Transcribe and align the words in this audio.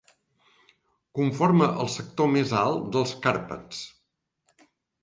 Conforma 1.19 1.67
el 1.83 1.91
sector 1.97 2.33
més 2.33 2.57
alt 2.63 2.89
dels 2.97 3.17
Carpats. 3.29 3.85